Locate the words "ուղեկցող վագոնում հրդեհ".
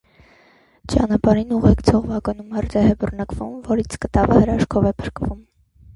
1.57-2.89